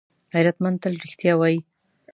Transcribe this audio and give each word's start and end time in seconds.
غیرتمند 0.33 0.77
تل 0.83 0.93
رښتیا 1.03 1.33
وايي 1.37 1.59